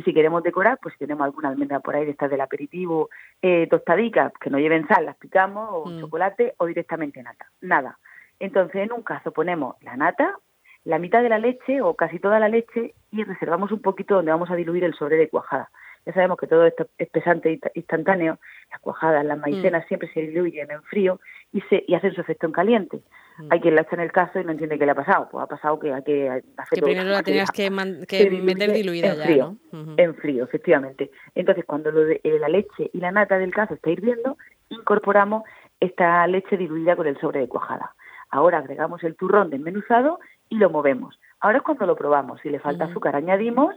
Y 0.00 0.02
si 0.02 0.14
queremos 0.14 0.42
decorar, 0.42 0.78
pues 0.80 0.94
si 0.94 1.00
tenemos 1.00 1.26
alguna 1.26 1.50
almendra 1.50 1.80
por 1.80 1.94
ahí 1.94 2.06
de 2.06 2.12
estas 2.12 2.30
del 2.30 2.40
aperitivo, 2.40 3.10
eh, 3.42 3.66
tostadicas 3.68 4.32
que 4.40 4.48
no 4.48 4.58
lleven 4.58 4.88
sal, 4.88 5.04
las 5.04 5.16
picamos, 5.18 5.68
o 5.70 5.90
mm. 5.90 6.00
chocolate, 6.00 6.54
o 6.56 6.64
directamente 6.64 7.22
nata. 7.22 7.50
Nada. 7.60 7.98
Entonces, 8.38 8.76
en 8.76 8.92
un 8.92 9.02
caso 9.02 9.30
ponemos 9.30 9.76
la 9.82 9.98
nata, 9.98 10.38
la 10.84 10.98
mitad 10.98 11.22
de 11.22 11.28
la 11.28 11.38
leche 11.38 11.82
o 11.82 11.96
casi 11.96 12.18
toda 12.18 12.40
la 12.40 12.48
leche 12.48 12.94
y 13.10 13.24
reservamos 13.24 13.72
un 13.72 13.82
poquito 13.82 14.14
donde 14.14 14.30
vamos 14.30 14.50
a 14.50 14.56
diluir 14.56 14.84
el 14.84 14.94
sobre 14.94 15.16
de 15.16 15.28
cuajada. 15.28 15.68
Ya 16.06 16.14
sabemos 16.14 16.38
que 16.38 16.46
todo 16.46 16.64
esto 16.66 16.88
es 16.98 17.08
pesante 17.10 17.60
instantáneo, 17.74 18.38
las 18.70 18.80
cuajadas, 18.80 19.24
las 19.24 19.38
maicenas 19.38 19.84
mm. 19.84 19.88
siempre 19.88 20.12
se 20.12 20.20
diluyen 20.20 20.70
en 20.70 20.82
frío 20.84 21.20
y, 21.52 21.60
se, 21.62 21.84
y 21.86 21.94
hacen 21.94 22.14
su 22.14 22.22
efecto 22.22 22.46
en 22.46 22.52
caliente. 22.52 23.02
Mm. 23.38 23.48
Hay 23.50 23.60
quien 23.60 23.74
la 23.74 23.82
echa 23.82 23.96
en 23.96 24.00
el 24.00 24.12
caso 24.12 24.40
y 24.40 24.44
no 24.44 24.52
entiende 24.52 24.78
qué 24.78 24.86
le 24.86 24.92
ha 24.92 24.94
pasado. 24.94 25.28
Pues 25.30 25.44
ha 25.44 25.46
pasado 25.46 25.78
que 25.78 25.92
hay 25.92 26.02
que 26.02 26.28
hacer 26.30 26.78
Que 26.78 26.82
primero 26.82 27.10
la 27.10 27.22
tenías 27.22 27.50
que, 27.50 27.70
meter 27.70 28.72
diluida 28.72 29.12
en 29.12 29.16
ya, 29.16 29.24
frío, 29.24 29.56
En 29.98 30.14
frío, 30.14 30.44
efectivamente. 30.44 31.10
Entonces, 31.34 31.64
cuando 31.66 31.90
lo 31.90 32.04
de, 32.04 32.20
eh, 32.24 32.38
la 32.38 32.48
leche 32.48 32.90
y 32.92 32.98
la 32.98 33.12
nata 33.12 33.38
del 33.38 33.52
caso 33.52 33.74
está 33.74 33.90
hirviendo, 33.90 34.38
incorporamos 34.70 35.44
esta 35.80 36.26
leche 36.26 36.56
diluida 36.56 36.96
con 36.96 37.06
el 37.06 37.18
sobre 37.20 37.40
de 37.40 37.48
cuajada. 37.48 37.94
Ahora 38.30 38.58
agregamos 38.58 39.02
el 39.04 39.16
turrón 39.16 39.50
desmenuzado 39.50 40.20
y 40.48 40.56
lo 40.56 40.70
movemos. 40.70 41.18
Ahora 41.40 41.58
es 41.58 41.64
cuando 41.64 41.86
lo 41.86 41.96
probamos. 41.96 42.40
Si 42.42 42.48
le 42.48 42.60
falta 42.60 42.84
azúcar, 42.84 43.16
añadimos 43.16 43.74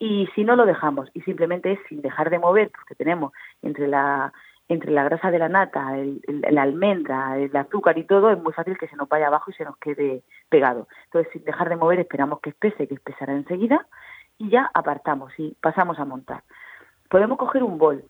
y 0.00 0.26
si 0.34 0.44
no, 0.44 0.56
lo 0.56 0.64
dejamos. 0.66 1.10
Y 1.14 1.20
simplemente 1.20 1.70
es 1.70 1.78
sin 1.88 2.00
dejar 2.00 2.30
de 2.30 2.40
mover, 2.40 2.70
porque 2.72 2.96
tenemos 2.96 3.32
entre 3.62 3.86
la 3.86 4.32
entre 4.68 4.92
la 4.92 5.02
grasa 5.02 5.32
de 5.32 5.38
la 5.40 5.48
nata, 5.48 5.98
el, 5.98 6.22
la 6.48 6.62
almendra, 6.62 7.36
el 7.36 7.54
azúcar 7.56 7.98
y 7.98 8.04
todo, 8.04 8.30
es 8.30 8.40
muy 8.40 8.52
fácil 8.52 8.78
que 8.78 8.86
se 8.86 8.94
nos 8.94 9.08
vaya 9.08 9.26
abajo 9.26 9.50
y 9.50 9.54
se 9.54 9.64
nos 9.64 9.76
quede 9.78 10.22
pegado. 10.48 10.86
Entonces, 11.06 11.32
sin 11.32 11.44
dejar 11.44 11.68
de 11.68 11.74
mover, 11.74 11.98
esperamos 11.98 12.38
que 12.40 12.50
espese, 12.50 12.86
que 12.86 12.94
espesará 12.94 13.32
enseguida, 13.32 13.88
y 14.38 14.48
ya 14.48 14.70
apartamos 14.72 15.32
y 15.38 15.56
pasamos 15.60 15.98
a 15.98 16.04
montar. 16.04 16.44
Podemos 17.08 17.36
coger 17.36 17.64
un 17.64 17.78
bol 17.78 18.04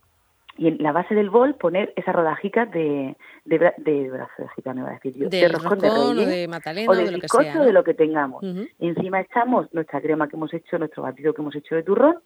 y 0.60 0.68
en 0.68 0.76
la 0.80 0.92
base 0.92 1.14
del 1.14 1.30
bol 1.30 1.54
poner 1.54 1.90
esas 1.96 2.14
rodajitas 2.14 2.70
de, 2.70 3.16
de, 3.46 3.58
de, 3.58 3.72
de 3.78 4.74
me 4.74 4.82
va 4.82 4.90
a 4.90 4.92
decir 4.92 5.14
yo, 5.16 5.30
de 5.30 5.48
roscón 5.48 5.78
de 5.78 5.88
reyes, 5.88 6.26
o 6.26 6.30
de 6.30 6.48
matalena, 6.48 6.90
o 6.90 6.94
de, 6.94 7.10
lo 7.10 7.18
que 7.18 7.28
sea, 7.28 7.64
de 7.64 7.72
lo 7.72 7.82
que 7.82 7.94
tengamos. 7.94 8.44
Encima 8.78 9.22
echamos 9.22 9.72
nuestra 9.72 10.02
crema 10.02 10.28
que 10.28 10.36
hemos 10.36 10.52
hecho, 10.52 10.78
nuestro 10.78 11.02
batido 11.02 11.32
que 11.32 11.40
hemos 11.40 11.56
hecho 11.56 11.74
de 11.76 11.82
turrón, 11.82 12.16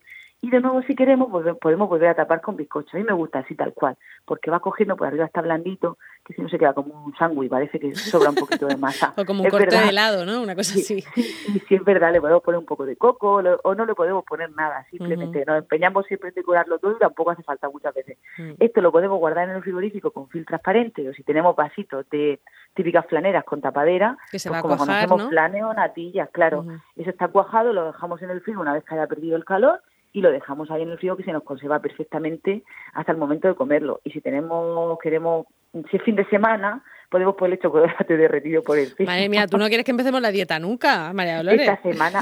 y 0.45 0.51
de 0.51 0.61
nuevo, 0.61 0.83
si 0.83 0.95
queremos, 0.95 1.31
podemos 1.59 1.89
volver 1.89 2.11
a 2.11 2.15
tapar 2.15 2.43
con 2.43 2.55
bizcocho. 2.55 2.91
A 2.93 3.01
mí 3.01 3.05
me 3.05 3.15
gusta 3.15 3.39
así 3.39 3.55
tal 3.55 3.73
cual, 3.73 3.97
porque 4.27 4.51
va 4.51 4.61
cogiendo 4.61 4.95
por 4.95 5.07
arriba 5.07 5.25
está 5.25 5.41
blandito, 5.41 5.97
que 6.23 6.35
si 6.35 6.43
no 6.43 6.51
se 6.51 6.59
queda 6.59 6.75
como 6.75 7.03
un 7.03 7.17
sándwich, 7.17 7.49
parece 7.49 7.81
que 7.81 7.95
sobra 7.95 8.29
un 8.29 8.37
poquito 8.37 8.67
de 8.67 8.77
masa. 8.77 9.15
o 9.17 9.25
como 9.25 9.43
un 9.43 9.49
corte 9.49 9.75
de 9.75 9.89
helado, 9.89 10.27
¿no? 10.27 10.43
Una 10.43 10.55
cosa 10.55 10.75
así. 10.75 11.01
Sí, 11.01 11.03
sí, 11.67 11.75
es 11.75 11.85
verdad, 11.85 12.13
le 12.13 12.21
podemos 12.21 12.43
poner 12.43 12.59
un 12.59 12.67
poco 12.67 12.85
de 12.85 12.95
coco 12.97 13.41
o 13.63 13.75
no 13.75 13.87
le 13.87 13.95
podemos 13.95 14.23
poner 14.27 14.51
nada, 14.51 14.87
simplemente 14.91 15.47
nos 15.47 15.61
empeñamos 15.61 16.05
siempre 16.05 16.29
en 16.29 16.35
decorarlo 16.35 16.79
todo 16.79 16.93
y 16.93 16.99
tampoco 16.99 17.31
hace 17.31 17.43
falta 17.43 17.71
muchas 17.71 17.95
veces. 17.95 18.19
Mm. 18.37 18.53
Esto 18.59 18.83
lo 18.83 18.93
podemos 18.93 19.19
guardar 19.19 19.49
en 19.49 19.57
el 19.57 19.63
frigorífico 19.63 20.11
con 20.11 20.29
film 20.29 20.45
transparente 20.45 21.09
o 21.09 21.15
si 21.15 21.23
tenemos 21.23 21.57
vasitos 21.57 22.05
de 22.11 22.39
típicas 22.75 23.07
flaneras 23.07 23.45
con 23.45 23.63
tapadera, 23.63 24.19
que 24.31 24.39
se 24.39 24.51
pues 24.51 24.59
va 24.59 24.63
como 24.63 24.75
a 24.75 24.77
cuajar, 24.77 25.09
conocemos 25.09 25.31
flaneo, 25.31 25.73
natillas, 25.73 26.29
claro. 26.33 26.67
Eso 26.97 27.09
está 27.09 27.29
cuajado, 27.29 27.73
lo 27.73 27.87
dejamos 27.87 28.21
en 28.21 28.29
el 28.29 28.43
frigo 28.43 28.61
una 28.61 28.75
vez 28.75 28.85
que 28.85 28.95
haya 28.95 29.07
perdido 29.07 29.37
el 29.37 29.47
calor 29.47 29.81
y 30.15 30.21
lo 30.21 30.31
dejamos 30.31 30.71
ahí 30.71 30.83
en 30.83 30.91
el 30.91 30.99
frío 30.99 31.17
que 31.17 31.25
se 31.25 31.33
nos 31.33 31.43
conserva 31.43 31.81
perfectamente 31.81 32.63
hasta 32.95 33.11
el 33.11 33.19
momento 33.19 33.49
de 33.49 33.57
comerlo. 33.57 34.01
Y 34.05 34.13
si 34.13 34.21
tenemos, 34.21 34.97
queremos, 35.03 35.47
si 35.91 35.97
es 35.97 36.03
fin 36.05 36.15
de 36.15 36.25
semana, 36.27 36.85
podemos 37.11 37.35
ponerle 37.35 37.61
chocolate 37.61 38.17
derretido 38.17 38.63
por 38.63 38.79
el 38.79 38.87
frío. 38.87 39.09
Madre 39.09 39.29
mía, 39.29 39.49
tú 39.49 39.59
no 39.59 39.67
quieres 39.67 39.85
que 39.85 39.91
empecemos 39.91 40.23
la 40.23 40.31
dieta 40.31 40.61
nunca, 40.61 41.13
María 41.13 41.39
Dolores. 41.39 41.69
Esta 41.69 41.83
semana, 41.83 42.21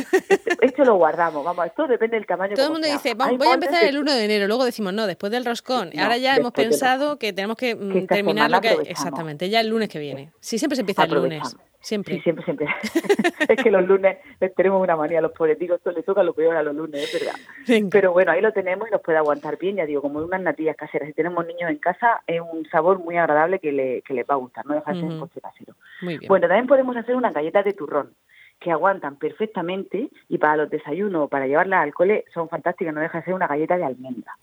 esto 0.63 0.85
lo 0.87 0.95
guardamos, 0.95 1.45
vamos, 1.45 1.67
esto 1.67 1.87
depende 1.87 2.17
del 2.17 2.25
tamaño. 2.25 2.55
Todo 2.57 2.69
el 2.69 2.73
mundo 2.73 2.89
dice, 2.89 3.13
voy 3.13 3.49
a 3.49 3.55
empezar 3.55 3.85
el 3.85 3.99
1 3.99 4.11
de 4.11 4.25
enero, 4.25 4.47
luego 4.47 4.65
decimos, 4.65 4.95
no, 4.95 5.07
después 5.07 5.31
del 5.31 5.45
roscón. 5.45 5.91
Ahora 5.99 6.17
ya 6.17 6.35
hemos 6.35 6.53
pensado 6.53 7.19
que 7.19 7.35
tenemos 7.35 7.59
que, 7.59 7.77
mm, 7.77 8.07
terminar 8.07 8.51
lo 8.51 8.63
que... 8.63 8.73
Exactamente, 8.87 9.51
ya 9.51 9.61
el 9.61 9.69
lunes 9.69 9.91
que 9.91 9.99
viene. 9.99 10.33
Sí, 10.41 10.59
siempre 10.59 10.77
se 10.77 10.81
empieza 10.81 11.05
el 11.05 11.13
lunes. 11.13 11.57
Siempre. 11.83 12.15
Sí, 12.15 12.21
siempre, 12.21 12.45
siempre. 12.45 12.67
es 13.49 13.63
que 13.63 13.71
los 13.71 13.87
lunes 13.87 14.19
tenemos 14.57 14.81
una 14.81 14.97
manía, 14.97 15.21
los 15.21 15.33
políticos, 15.33 15.79
esto 15.79 15.91
les 15.91 16.05
toca 16.05 16.23
lo 16.23 16.33
peor 16.33 16.57
a 16.57 16.63
los 16.63 16.75
lunes, 16.75 17.03
es 17.03 17.21
verdad. 17.21 17.89
Pero 17.91 18.13
bueno, 18.13 18.31
ahí 18.31 18.41
lo 18.41 18.53
tenemos 18.53 18.89
y 18.89 18.93
nos 18.93 19.01
puede 19.01 19.19
aguantar 19.19 19.59
bien, 19.59 19.77
ya 19.77 19.85
digo, 19.85 20.01
como 20.01 20.21
unas 20.21 20.41
natillas 20.41 20.77
caseras. 20.77 21.09
Si 21.09 21.15
tenemos 21.15 21.45
niños 21.45 21.69
en 21.71 21.79
casa, 21.79 22.23
es 22.27 22.41
un 22.41 22.65
sabor 22.71 23.01
muy 23.01 23.17
agradable 23.17 23.59
que, 23.59 23.73
le, 23.73 24.03
que 24.03 24.15
les 24.15 24.25
va 24.25 24.35
a 24.35 24.39
gustar, 24.39 24.65
no 24.65 24.75
deja 24.75 24.93
de 24.93 25.01
ser 25.01 25.09
un 25.09 25.19
postre 25.19 25.41
casero. 25.41 25.75
Muy 26.03 26.19
bien. 26.19 26.29
Bueno, 26.29 26.47
también 26.47 26.69
podemos 26.69 26.97
hacer 26.97 27.17
una 27.17 27.33
galleta 27.33 27.65
de 27.65 27.73
turrón 27.73 28.15
que 28.63 28.71
aguantan 28.71 29.17
perfectamente 29.17 30.09
y 30.29 30.39
para 30.39 30.57
los 30.57 30.71
desayunos 30.71 31.25
o 31.25 31.29
para 31.29 31.47
llevarla 31.47 31.83
al 31.83 31.93
cole 31.93 32.25
son 32.33 32.49
fantásticas, 32.49 32.95
no 32.95 33.01
deja 33.01 33.19
de 33.19 33.25
ser 33.25 33.35
una 33.35 33.47
galleta 33.47 33.77
de 33.77 33.85
almendra. 33.85 34.37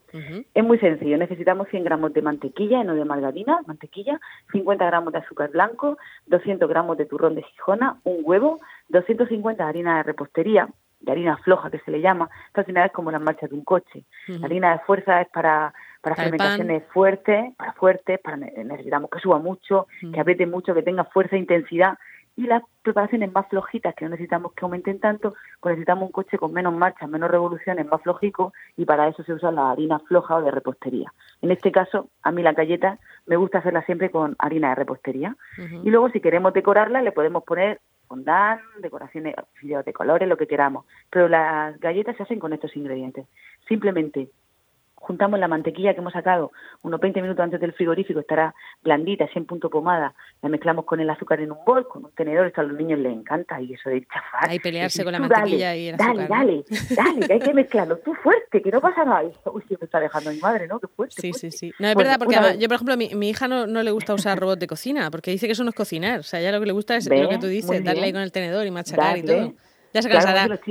Es 0.54 0.64
muy 0.64 0.78
sencillo, 0.80 1.18
necesitamos 1.18 1.68
100 1.70 1.84
gramos 1.84 2.14
de 2.14 2.22
mantequilla, 2.22 2.84
no 2.84 2.96
de 2.96 3.06
margarina, 3.06 3.60
mantequilla, 3.66 4.20
50 4.52 4.86
gramos 4.86 5.14
de 5.14 5.20
azúcar 5.20 5.52
blanco, 5.52 5.98
200 6.28 6.68
gramos 6.68 6.98
de 6.98 7.06
turrón 7.06 7.36
de 7.36 7.44
Gijona, 7.44 7.98
un 8.04 8.22
huevo, 8.24 8.60
250 8.90 9.64
de 9.64 9.70
harina 9.70 9.98
de 9.98 10.04
repostería, 10.04 10.68
de 11.00 11.12
harina 11.12 11.38
floja 11.38 11.70
que 11.70 11.80
se 11.80 11.92
le 11.92 12.02
llama, 12.02 12.30
esta 12.48 12.62
al 12.62 12.66
final 12.66 12.88
es 12.88 12.92
como 12.92 13.12
la 13.12 13.20
marcha 13.20 13.48
de 13.48 13.56
un 13.56 13.64
coche. 13.64 14.04
La 14.28 14.48
harina 14.48 14.74
de 14.74 14.80
fuerza 14.80 15.22
es 15.22 15.30
para 15.30 15.74
para 16.02 16.16
fermentaciones 16.16 16.84
fuertes, 16.94 17.54
para 17.58 17.74
fuertes, 17.74 18.20
para 18.20 18.38
necesitamos 18.38 19.10
que 19.10 19.20
suba 19.20 19.38
mucho, 19.38 19.88
que 20.14 20.20
apriete 20.20 20.46
mucho, 20.46 20.74
que 20.74 20.82
tenga 20.82 21.04
fuerza 21.04 21.36
e 21.36 21.40
intensidad 21.40 21.98
Y 22.40 22.48
las 22.48 22.64
preparaciones 22.84 23.34
más 23.34 23.50
flojitas, 23.50 23.94
que 23.94 24.06
no 24.06 24.12
necesitamos 24.12 24.54
que 24.54 24.64
aumenten 24.64 25.02
tanto, 25.02 25.34
pues 25.60 25.74
necesitamos 25.74 26.06
un 26.06 26.14
coche 26.14 26.38
con 26.38 26.54
menos 26.54 26.74
marchas, 26.74 27.10
menos 27.10 27.30
revoluciones, 27.30 27.86
más 27.86 28.02
flojico, 28.02 28.54
y 28.78 28.86
para 28.86 29.10
eso 29.10 29.24
se 29.26 29.34
usa 29.34 29.52
la 29.52 29.72
harina 29.72 30.00
floja 30.00 30.38
o 30.38 30.42
de 30.42 30.50
repostería. 30.50 31.12
En 31.42 31.52
este 31.52 31.70
caso, 31.70 32.08
a 32.24 32.32
mí 32.32 32.42
la 32.42 32.54
galleta 32.54 32.98
me 33.26 33.36
gusta 33.36 33.58
hacerla 33.58 33.82
siempre 33.82 34.10
con 34.10 34.38
harina 34.40 34.70
de 34.70 34.76
repostería. 34.76 35.36
Y 35.84 35.90
luego, 35.90 36.12
si 36.12 36.22
queremos 36.22 36.54
decorarla, 36.54 37.02
le 37.02 37.12
podemos 37.12 37.44
poner 37.44 37.82
fondant, 38.08 38.62
decoraciones, 38.80 39.36
de 39.62 39.94
colores, 39.94 40.30
lo 40.30 40.38
que 40.38 40.48
queramos. 40.48 40.86
Pero 41.10 41.28
las 41.28 41.78
galletas 41.82 42.16
se 42.16 42.24
hacen 42.24 42.40
con 42.40 42.54
estos 42.54 42.74
ingredientes. 42.78 43.28
Simplemente 43.68 44.30
juntamos 45.00 45.40
la 45.40 45.48
mantequilla 45.48 45.94
que 45.94 46.02
hemos 46.02 46.14
sacado 46.14 46.52
unos 46.84 47.00
20 47.00 47.22
minutos 47.22 47.44
antes 47.44 47.60
del 47.60 47.74
frigorífico, 47.74 48.20
estará 48.20 48.54
blandita, 48.84 49.26
así 49.26 49.38
en 49.38 49.46
punto 49.46 49.70
pomada, 49.70 50.14
la 50.42 50.50
mezclamos 50.50 50.86
con 50.86 51.00
el 51.00 51.10
azúcar 51.10 51.42
en 51.42 51.52
un 51.52 51.58
bol, 51.66 51.88
con 51.88 52.06
un 52.06 52.12
tenedor, 52.12 52.48
esto 52.48 52.62
a 52.62 52.64
los 52.64 52.78
niños 52.78 53.00
les 53.00 53.14
encanta 53.14 53.60
y 53.62 53.74
eso 53.74 53.90
de 53.90 54.02
chafar. 54.02 54.50
Ahí 54.50 54.60
pelearse 54.60 55.04
con 55.04 55.14
la 55.14 55.20
mantequilla 55.20 55.76
y 55.76 55.90
el 55.90 55.96
azúcar. 55.96 56.28
Dale, 56.28 56.64
dale, 56.68 56.96
dale, 56.96 57.28
que 57.28 57.34
hay 57.34 57.40
que 57.40 57.54
mezclarlo, 57.54 57.98
tú 57.98 58.14
fuerte, 58.16 58.62
que 58.62 58.72
no 58.72 58.82
pasa 58.82 59.04
nada. 59.06 59.24
Uy, 59.54 59.64
me 59.70 59.78
está 59.82 60.00
dejando 60.00 60.32
mi 60.32 60.40
madre, 60.40 60.68
¿no? 60.68 60.80
Qué 60.80 60.88
fuerte. 60.88 61.22
Sí, 61.22 61.34
sí, 61.34 61.52
sí. 61.52 61.74
No, 61.80 61.88
es 61.88 61.96
verdad, 61.96 62.18
porque 62.20 62.36
yo, 62.60 62.68
por 62.68 62.76
ejemplo, 62.76 62.98
mi, 62.98 63.10
mi 63.16 63.30
hija 63.30 63.48
no, 63.48 63.68
no, 63.68 63.84
le 63.84 63.92
gusta 63.92 64.14
usar 64.14 64.40
robot 64.40 64.60
de 64.60 64.68
cocina, 64.68 65.10
porque 65.12 65.32
dice 65.32 65.48
que 65.48 65.54
eso 65.54 65.64
no 65.64 65.70
es 65.70 65.76
cocinar, 65.76 66.20
o 66.20 66.24
sea, 66.24 66.42
ya 66.42 66.52
lo 66.52 66.60
que 66.60 66.66
le 66.66 66.74
gusta 66.74 66.96
es 66.96 67.10
lo 67.10 67.30
que 67.30 67.38
tú 67.38 67.48
dices, 67.48 67.84
darle 67.84 68.04
ahí 68.04 68.14
con 68.14 68.22
el 68.22 68.32
tenedor 68.32 68.66
y 68.66 68.72
machacar 68.72 69.18
y 69.18 69.24
todo. 69.24 69.54
Ya 69.94 70.02
se 70.02 70.10
cansará. 70.10 70.46
Claro, 70.46 70.62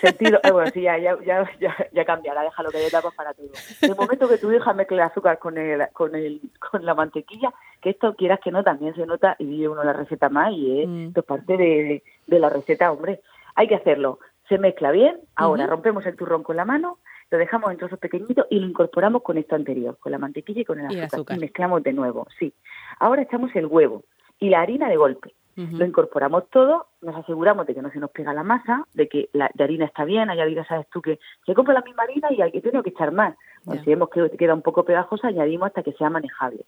Sentido, 0.00 0.40
eh, 0.42 0.50
bueno, 0.50 0.70
sí, 0.72 0.82
ya, 0.82 0.98
ya, 0.98 1.16
ya, 1.24 1.48
ya, 1.92 2.04
cambiará, 2.04 2.42
déjalo 2.42 2.70
que 2.70 2.78
hay 2.78 2.86
etapas 2.86 3.14
para 3.14 3.34
todo. 3.34 3.48
El 3.82 3.94
momento 3.96 4.28
que 4.28 4.38
tu 4.38 4.52
hija 4.52 4.72
mezcle 4.72 4.96
el 4.96 5.02
azúcar 5.02 5.38
con 5.38 5.58
el, 5.58 5.86
con 5.92 6.14
el, 6.14 6.40
con 6.58 6.84
la 6.84 6.94
mantequilla, 6.94 7.52
que 7.80 7.90
esto 7.90 8.14
quieras 8.14 8.40
que 8.42 8.50
no, 8.50 8.64
también 8.64 8.94
se 8.94 9.06
nota 9.06 9.36
y 9.38 9.44
vive 9.44 9.68
uno 9.68 9.84
la 9.84 9.92
receta 9.92 10.28
más 10.28 10.52
y 10.52 10.82
es 10.82 10.88
mm. 10.88 11.12
parte 11.26 11.56
de, 11.56 12.02
de, 12.26 12.38
la 12.38 12.48
receta, 12.48 12.90
hombre. 12.90 13.20
Hay 13.54 13.68
que 13.68 13.76
hacerlo. 13.76 14.18
Se 14.48 14.58
mezcla 14.58 14.90
bien, 14.90 15.20
ahora 15.36 15.66
rompemos 15.66 16.06
el 16.06 16.16
turrón 16.16 16.42
con 16.42 16.56
la 16.56 16.64
mano, 16.64 16.98
lo 17.30 17.36
dejamos 17.36 17.70
en 17.70 17.76
trozos 17.76 17.98
pequeñitos 17.98 18.46
y 18.48 18.58
lo 18.58 18.66
incorporamos 18.66 19.22
con 19.22 19.36
esto 19.36 19.54
anterior, 19.54 19.98
con 19.98 20.10
la 20.10 20.18
mantequilla 20.18 20.62
y 20.62 20.64
con 20.64 20.78
el 20.80 20.86
azúcar. 20.86 21.02
Y, 21.02 21.06
azúcar. 21.06 21.36
y 21.36 21.40
mezclamos 21.40 21.82
de 21.82 21.92
nuevo, 21.92 22.26
sí. 22.38 22.54
Ahora 22.98 23.22
echamos 23.22 23.54
el 23.54 23.66
huevo 23.66 24.04
y 24.38 24.48
la 24.48 24.62
harina 24.62 24.88
de 24.88 24.96
golpe. 24.96 25.34
Lo 25.58 25.84
incorporamos 25.84 26.48
todo, 26.50 26.86
nos 27.02 27.16
aseguramos 27.16 27.66
de 27.66 27.74
que 27.74 27.82
no 27.82 27.90
se 27.90 27.98
nos 27.98 28.10
pega 28.10 28.32
la 28.32 28.44
masa, 28.44 28.84
de 28.94 29.08
que 29.08 29.28
la 29.32 29.50
harina 29.58 29.86
está 29.86 30.04
bien, 30.04 30.30
hay 30.30 30.38
harina, 30.38 30.64
sabes 30.64 30.86
tú, 30.88 31.02
que 31.02 31.18
se 31.44 31.54
compra 31.54 31.74
la 31.74 31.82
misma 31.82 32.04
harina 32.04 32.28
y 32.30 32.40
hay 32.40 32.52
que 32.52 32.60
tener 32.60 32.80
que 32.84 32.90
echar 32.90 33.10
más. 33.10 33.34
si 33.64 33.90
vemos 33.90 34.08
que 34.10 34.30
queda 34.38 34.54
un 34.54 34.62
poco 34.62 34.84
pegajosa, 34.84 35.28
añadimos 35.28 35.66
hasta 35.66 35.82
que 35.82 35.94
sea 35.94 36.10
manejable. 36.10 36.64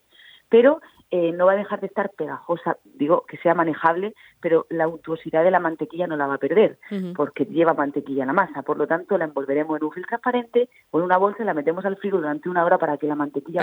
Pero 0.49 0.81
eh, 1.13 1.31
no 1.31 1.47
va 1.47 1.53
a 1.53 1.57
dejar 1.57 1.81
de 1.81 1.87
estar 1.87 2.11
pegajosa, 2.11 2.79
digo 2.85 3.25
que 3.29 3.37
sea 3.37 3.55
manejable, 3.55 4.15
pero 4.41 4.67
la 4.71 4.89
untuosidad 4.89 5.45
de 5.45 5.53
la 5.53 5.61
mantequilla 5.61 6.09
no 6.09 6.17
la 6.17 6.27
va 6.27 6.35
a 6.35 6.39
perder, 6.39 6.81
porque 7.15 7.45
lleva 7.45 7.75
mantequilla 7.75 8.25
en 8.25 8.27
la 8.27 8.33
masa. 8.33 8.63
Por 8.63 8.77
lo 8.77 8.89
tanto, 8.89 9.17
la 9.17 9.27
envolveremos 9.27 9.79
en 9.79 9.85
un 9.85 9.93
film 9.93 10.07
transparente 10.07 10.69
o 10.91 10.99
en 10.99 11.05
una 11.05 11.17
bolsa 11.17 11.45
y 11.45 11.47
la 11.47 11.55
metemos 11.55 11.85
al 11.85 11.97
frigo 11.97 12.19
durante 12.19 12.49
una 12.49 12.65
hora 12.65 12.79
para 12.79 12.97
que 12.97 13.07
la 13.07 13.15
mantequilla 13.15 13.61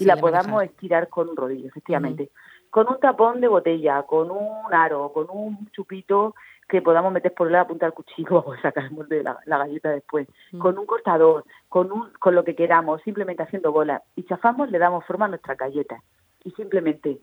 y 0.00 0.04
la 0.04 0.16
podamos 0.16 0.64
estirar 0.64 1.08
con 1.08 1.28
un 1.28 1.36
rodillo, 1.36 1.68
efectivamente 1.68 2.30
con 2.70 2.88
un 2.88 3.00
tapón 3.00 3.40
de 3.40 3.48
botella, 3.48 4.02
con 4.02 4.30
un 4.30 4.72
aro, 4.72 5.12
con 5.12 5.26
un 5.30 5.70
chupito 5.72 6.34
que 6.68 6.82
podamos 6.82 7.12
meter 7.12 7.32
por 7.32 7.50
la 7.50 7.66
punta 7.66 7.86
del 7.86 7.94
cuchillo 7.94 8.38
o 8.46 8.56
sacar 8.58 8.90
de 8.90 9.22
la, 9.22 9.38
galleta 9.46 9.90
después, 9.90 10.28
mm. 10.52 10.58
con 10.58 10.78
un 10.78 10.86
cortador, 10.86 11.44
con, 11.68 11.90
un, 11.90 12.12
con 12.18 12.34
lo 12.34 12.44
que 12.44 12.54
queramos, 12.54 13.02
simplemente 13.02 13.42
haciendo 13.42 13.72
bolas 13.72 14.02
y 14.16 14.24
chafamos, 14.24 14.70
le 14.70 14.78
damos 14.78 15.04
forma 15.06 15.24
a 15.24 15.28
nuestra 15.28 15.54
galleta 15.54 16.02
y 16.44 16.50
simplemente 16.52 17.18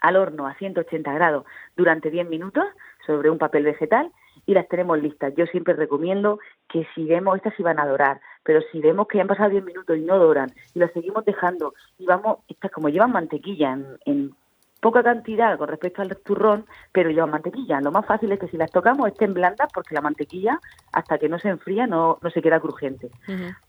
al 0.00 0.16
horno 0.16 0.46
a 0.46 0.54
180 0.54 1.12
grados 1.12 1.44
durante 1.76 2.10
10 2.10 2.28
minutos 2.28 2.64
sobre 3.06 3.28
un 3.28 3.38
papel 3.38 3.64
vegetal 3.64 4.10
y 4.46 4.54
las 4.54 4.66
tenemos 4.68 5.00
listas. 5.00 5.34
Yo 5.36 5.44
siempre 5.46 5.74
recomiendo 5.74 6.38
que 6.68 6.86
si 6.94 7.04
vemos, 7.04 7.36
estas 7.36 7.58
iban 7.60 7.78
a 7.78 7.86
dorar, 7.86 8.20
pero 8.42 8.60
si 8.72 8.80
vemos 8.80 9.06
que 9.08 9.20
han 9.20 9.26
pasado 9.26 9.50
10 9.50 9.62
minutos 9.62 9.96
y 9.96 10.00
no 10.00 10.18
doran 10.18 10.50
y 10.74 10.78
las 10.78 10.92
seguimos 10.92 11.24
dejando 11.26 11.74
y 11.98 12.06
vamos, 12.06 12.38
estas 12.48 12.70
como 12.70 12.88
llevan 12.88 13.12
mantequilla 13.12 13.72
en, 13.72 13.86
en 14.06 14.34
poca 14.80 15.02
cantidad 15.02 15.56
con 15.58 15.68
respecto 15.68 16.02
al 16.02 16.16
turrón, 16.16 16.64
pero 16.92 17.10
lleva 17.10 17.26
mantequilla. 17.26 17.80
Lo 17.80 17.92
más 17.92 18.06
fácil 18.06 18.32
es 18.32 18.38
que 18.38 18.48
si 18.48 18.56
las 18.56 18.70
tocamos 18.70 19.08
estén 19.08 19.34
blandas 19.34 19.68
porque 19.72 19.94
la 19.94 20.00
mantequilla, 20.00 20.58
hasta 20.92 21.18
que 21.18 21.28
no 21.28 21.38
se 21.38 21.48
enfría, 21.48 21.86
no, 21.86 22.18
no 22.20 22.30
se 22.30 22.42
queda 22.42 22.60
crujiente. 22.60 23.10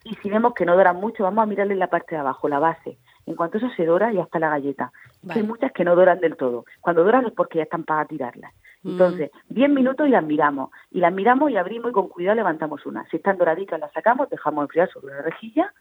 Y 0.04 0.16
si 0.16 0.30
vemos 0.30 0.54
que 0.54 0.66
no 0.66 0.76
doran 0.76 0.96
mucho, 0.96 1.24
vamos 1.24 1.44
a 1.44 1.46
mirarle 1.46 1.76
la 1.76 1.88
parte 1.88 2.16
de 2.16 2.22
abajo, 2.22 2.48
la 2.48 2.60
base. 2.60 2.98
En 3.26 3.36
cuanto 3.36 3.58
eso 3.58 3.70
se 3.76 3.86
dora, 3.86 4.12
ya 4.12 4.24
está 4.24 4.40
la 4.40 4.50
galleta. 4.50 4.92
Hay 5.30 5.44
muchas 5.44 5.72
que 5.72 5.84
no 5.84 5.96
doran 5.96 6.20
del 6.20 6.38
todo. 6.38 6.66
Cuando 6.80 7.04
doran 7.04 7.26
es 7.26 7.34
porque 7.34 7.60
ya 7.60 7.64
están 7.64 7.84
para 7.84 8.06
tirarlas. 8.06 8.54
Mm. 8.84 8.90
Entonces, 8.92 9.32
10 9.50 9.70
minutos 9.70 10.08
y 10.08 10.12
las 10.12 10.24
miramos. 10.24 10.72
Y 10.90 11.00
las 11.00 11.14
miramos 11.14 11.52
y 11.52 11.58
abrimos 11.58 11.92
y 11.92 11.94
con 11.94 12.08
cuidado 12.08 12.36
levantamos 12.36 12.86
una. 12.86 13.06
Si 13.10 13.18
están 13.18 13.38
doraditas, 13.38 13.80
las 13.80 13.92
sacamos, 13.92 14.30
dejamos 14.30 14.64
enfriar 14.64 14.90
sobre 14.90 15.14
una 15.14 15.22
rejilla 15.22 15.72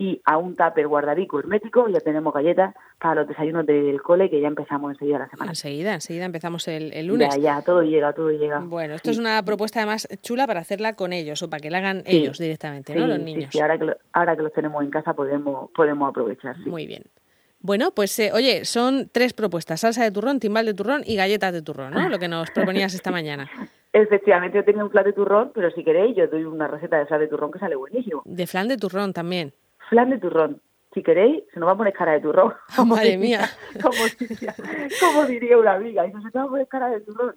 y 0.00 0.18
a 0.24 0.38
un 0.38 0.56
tupper 0.56 0.88
guardadico 0.88 1.38
hermético 1.38 1.86
ya 1.90 2.00
tenemos 2.00 2.32
galletas 2.32 2.74
para 2.98 3.16
los 3.16 3.28
desayunos 3.28 3.66
del 3.66 4.00
cole 4.00 4.30
que 4.30 4.40
ya 4.40 4.48
empezamos 4.48 4.92
enseguida 4.92 5.18
la 5.18 5.28
semana. 5.28 5.50
Enseguida, 5.50 5.92
enseguida 5.92 6.24
empezamos 6.24 6.66
el, 6.68 7.06
lunes. 7.06 7.36
Ya, 7.36 7.58
ya, 7.58 7.62
todo 7.62 7.82
llega, 7.82 8.14
todo 8.14 8.30
llega. 8.30 8.60
Bueno, 8.60 8.94
esto 8.94 9.10
es 9.10 9.18
una 9.18 9.42
propuesta 9.42 9.80
además 9.80 10.08
chula 10.22 10.46
para 10.46 10.60
hacerla 10.60 10.94
con 10.94 11.12
ellos 11.12 11.42
o 11.42 11.50
para 11.50 11.60
que 11.60 11.68
la 11.68 11.78
hagan 11.78 12.02
ellos 12.06 12.38
directamente, 12.38 12.94
¿no? 12.94 13.06
Los 13.06 13.20
niños. 13.20 13.50
Sí, 13.52 13.60
ahora 13.60 13.78
que, 13.78 13.94
ahora 14.14 14.36
que 14.36 14.42
los 14.42 14.54
tenemos 14.54 14.82
en 14.82 14.88
casa 14.88 15.12
podemos, 15.12 15.70
podemos 15.72 16.08
aprovechar. 16.08 16.56
Muy 16.60 16.86
bien. 16.86 17.02
Bueno, 17.58 17.90
pues 17.90 18.18
eh, 18.20 18.30
oye, 18.32 18.64
son 18.64 19.10
tres 19.12 19.34
propuestas, 19.34 19.80
salsa 19.80 20.02
de 20.02 20.10
turrón, 20.10 20.40
timbal 20.40 20.64
de 20.64 20.72
turrón 20.72 21.02
y 21.04 21.16
galletas 21.16 21.52
de 21.52 21.60
turrón, 21.60 21.92
¿no? 21.92 22.08
Lo 22.08 22.18
que 22.18 22.26
nos 22.26 22.50
proponías 22.52 22.94
esta 22.94 23.10
mañana. 23.10 23.50
Efectivamente, 23.92 24.56
yo 24.56 24.64
tengo 24.64 24.82
un 24.82 24.90
flan 24.90 25.04
de 25.04 25.12
turrón, 25.12 25.50
pero 25.54 25.70
si 25.72 25.84
queréis, 25.84 26.16
yo 26.16 26.26
doy 26.26 26.44
una 26.44 26.68
receta 26.68 26.96
de 26.96 27.04
flan 27.04 27.20
de 27.20 27.28
turrón 27.28 27.50
que 27.50 27.58
sale 27.58 27.76
buenísimo. 27.76 28.22
De 28.24 28.46
flan 28.46 28.68
de 28.68 28.78
turrón 28.78 29.12
también 29.12 29.52
flan 29.90 30.10
de 30.10 30.18
turrón. 30.18 30.62
Si 30.94 31.02
queréis, 31.02 31.44
se 31.52 31.60
nos 31.60 31.68
va 31.68 31.72
a 31.72 31.76
poner 31.76 31.92
cara 31.92 32.12
de 32.12 32.20
turrón. 32.20 32.54
Madre 32.86 33.18
mía. 33.18 33.50
Como 33.82 34.02
diría, 34.18 34.54
como 35.00 35.24
diría 35.26 35.58
una 35.58 35.74
amiga, 35.74 36.06
y 36.06 36.10
se 36.10 36.18
nos 36.18 36.32
va 36.34 36.42
a 36.42 36.48
poner 36.48 36.68
cara 36.68 36.88
de 36.88 37.00
turrón 37.00 37.36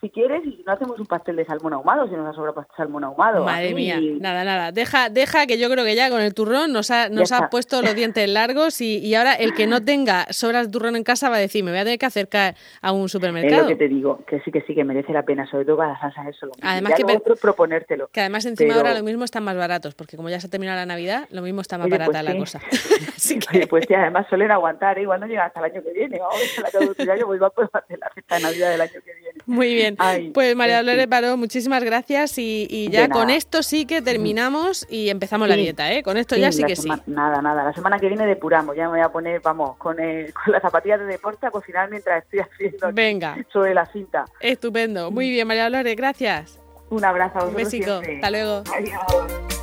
si 0.00 0.08
quieres, 0.08 0.42
y 0.46 0.52
si 0.52 0.62
no 0.66 0.72
hacemos 0.72 0.98
un 0.98 1.06
pastel 1.06 1.36
de 1.36 1.44
salmón 1.44 1.74
ahumado, 1.74 2.08
si 2.08 2.14
nos 2.14 2.26
ha 2.26 2.32
sobrado 2.32 2.62
de 2.62 2.66
salmón 2.74 3.04
ahumado. 3.04 3.44
Madre 3.44 3.74
mía, 3.74 3.98
nada, 4.18 4.44
nada. 4.44 4.72
Deja, 4.72 5.10
deja 5.10 5.46
que 5.46 5.58
yo 5.58 5.68
creo 5.68 5.84
que 5.84 5.94
ya 5.94 6.08
con 6.08 6.22
el 6.22 6.32
turrón 6.32 6.72
nos 6.72 6.90
ha, 6.90 7.10
nos 7.10 7.32
ha 7.32 7.50
puesto 7.50 7.82
los 7.82 7.94
dientes 7.94 8.26
largos 8.28 8.80
y, 8.80 8.98
y, 8.98 9.14
ahora 9.14 9.34
el 9.34 9.52
que 9.52 9.66
no 9.66 9.80
tenga 9.84 10.24
sobras 10.30 10.66
de 10.66 10.72
turrón 10.72 10.96
en 10.96 11.04
casa 11.04 11.28
va 11.28 11.36
a 11.36 11.40
decir, 11.40 11.62
me 11.64 11.70
voy 11.70 11.80
a 11.80 11.84
tener 11.84 11.98
que 11.98 12.06
acercar 12.06 12.54
a 12.80 12.92
un 12.92 13.10
supermercado. 13.10 13.56
Es 13.56 13.62
lo 13.62 13.68
que 13.68 13.76
te 13.76 13.88
digo, 13.88 14.24
que 14.26 14.40
sí, 14.40 14.50
que 14.50 14.62
sí, 14.62 14.74
que 14.74 14.84
merece 14.84 15.12
la 15.12 15.22
pena, 15.22 15.46
sobre 15.50 15.66
todo 15.66 15.76
para 15.76 15.90
las 15.90 16.00
salsas 16.00 16.28
eso. 16.28 16.46
Lo 16.46 16.52
además 16.62 16.94
que 16.94 17.04
otro, 17.04 17.36
proponértelo. 17.36 18.08
Que 18.08 18.20
además 18.20 18.46
encima 18.46 18.76
ahora 18.76 18.94
lo 18.94 19.02
mismo 19.02 19.24
están 19.24 19.44
más 19.44 19.56
baratos, 19.56 19.94
porque 19.94 20.16
como 20.16 20.30
ya 20.30 20.40
se 20.40 20.46
ha 20.46 20.50
terminado 20.50 20.78
la 20.78 20.86
Navidad, 20.86 21.28
lo 21.30 21.42
mismo 21.42 21.60
está 21.60 21.76
más 21.76 21.90
barata 21.90 22.22
pues 22.22 22.24
la 22.24 22.38
cosa. 22.38 22.60
pues 23.68 23.84
sí, 23.86 23.94
además 23.94 24.26
suelen 24.30 24.50
aguantar, 24.50 24.98
¿eh? 24.98 25.02
igual 25.02 25.20
no 25.20 25.26
llega 25.26 25.44
hasta 25.44 25.60
el 25.60 25.72
año 25.72 25.82
que 25.82 25.92
viene, 25.92 26.18
vamos 26.18 26.40
a 26.58 26.62
la 26.62 27.16
yo 27.16 27.26
voy 27.26 27.38
a 27.42 27.50
poder 27.50 27.70
hacer 27.72 27.98
la 27.98 28.08
fiesta 28.10 28.36
de 28.36 28.42
Navidad 28.42 28.70
del 28.70 28.80
año 28.80 29.00
que 29.04 29.14
viene. 29.14 29.29
Muy 29.50 29.74
bien. 29.74 29.96
pues 30.32 30.54
María 30.54 30.76
Dolores 30.76 31.08
Baró, 31.08 31.36
muchísimas 31.36 31.82
gracias 31.82 32.38
y, 32.38 32.88
ya 32.90 33.08
con 33.08 33.30
esto 33.30 33.64
sí 33.64 33.84
que 33.84 34.00
terminamos 34.00 34.86
y 34.88 35.08
empezamos 35.08 35.48
la 35.48 35.56
dieta, 35.56 35.92
¿eh? 35.92 36.04
Con 36.04 36.16
esto 36.16 36.36
ya 36.36 36.52
sí 36.52 36.62
que 36.62 36.76
sí. 36.76 36.88
Nada, 37.06 37.42
nada. 37.42 37.64
La 37.64 37.72
semana 37.72 37.98
que 37.98 38.06
viene 38.06 38.26
depuramos. 38.26 38.76
Ya 38.76 38.84
me 38.84 38.90
voy 38.90 39.00
a 39.00 39.08
poner, 39.08 39.40
vamos, 39.40 39.76
con, 39.76 39.98
el, 39.98 40.32
con 40.44 40.52
las 40.52 40.62
zapatillas 40.62 41.00
de 41.00 41.06
deporte 41.06 41.46
a 41.46 41.50
cocinar 41.50 41.90
mientras 41.90 42.22
estoy 42.22 42.40
haciendo 42.40 42.92
Venga. 42.92 43.36
sobre 43.52 43.74
la 43.74 43.86
cinta. 43.86 44.24
Estupendo. 44.38 45.10
Muy 45.10 45.30
bien, 45.30 45.48
María 45.48 45.64
Dolores, 45.64 45.96
gracias. 45.96 46.60
Un 46.90 47.04
abrazo 47.04 47.40
a 47.40 47.44
Un 47.46 47.54
besico. 47.54 48.00
Hasta 48.14 48.30
luego. 48.30 48.62
Adiós. 48.72 49.59